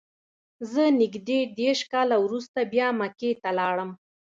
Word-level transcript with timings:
زه 0.71 0.83
نږدې 1.01 1.39
دېرش 1.59 1.81
کاله 1.93 2.15
وروسته 2.25 2.59
بیا 2.73 2.87
مکې 2.99 3.31
ته 3.41 3.49
لاړم. 3.59 3.89